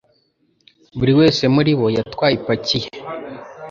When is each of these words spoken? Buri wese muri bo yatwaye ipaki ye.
Buri 0.97 1.13
wese 1.19 1.43
muri 1.55 1.71
bo 1.79 1.87
yatwaye 1.97 2.33
ipaki 2.39 2.77
ye. 2.83 2.89